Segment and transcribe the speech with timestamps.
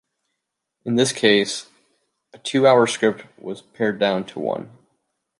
[0.83, 1.67] In this case,
[2.33, 4.71] a two-hour script was pared down to one.